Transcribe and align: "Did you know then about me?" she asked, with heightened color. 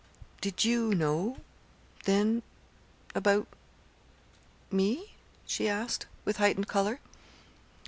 "Did 0.41 0.65
you 0.65 0.95
know 0.95 1.41
then 2.05 2.41
about 3.13 3.47
me?" 4.71 5.13
she 5.45 5.69
asked, 5.69 6.07
with 6.25 6.37
heightened 6.37 6.67
color. 6.67 6.99